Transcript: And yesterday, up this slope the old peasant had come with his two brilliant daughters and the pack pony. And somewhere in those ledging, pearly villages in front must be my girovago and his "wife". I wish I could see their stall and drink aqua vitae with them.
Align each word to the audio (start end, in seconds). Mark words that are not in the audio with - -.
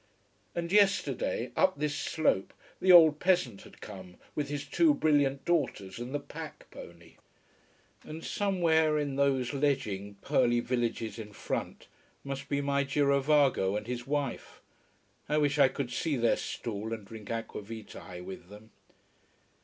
And 0.55 0.71
yesterday, 0.71 1.51
up 1.55 1.77
this 1.77 1.95
slope 1.95 2.55
the 2.79 2.91
old 2.91 3.19
peasant 3.19 3.61
had 3.61 3.81
come 3.81 4.17
with 4.33 4.49
his 4.49 4.65
two 4.65 4.95
brilliant 4.95 5.45
daughters 5.45 5.99
and 5.99 6.11
the 6.11 6.19
pack 6.19 6.67
pony. 6.71 7.17
And 8.03 8.23
somewhere 8.23 8.97
in 8.97 9.15
those 9.15 9.53
ledging, 9.53 10.15
pearly 10.23 10.59
villages 10.59 11.19
in 11.19 11.33
front 11.33 11.85
must 12.23 12.49
be 12.49 12.61
my 12.61 12.83
girovago 12.83 13.75
and 13.77 13.85
his 13.85 14.07
"wife". 14.07 14.59
I 15.29 15.37
wish 15.37 15.59
I 15.59 15.67
could 15.67 15.91
see 15.91 16.15
their 16.17 16.35
stall 16.37 16.93
and 16.93 17.05
drink 17.05 17.29
aqua 17.29 17.61
vitae 17.61 18.23
with 18.23 18.49
them. 18.49 18.71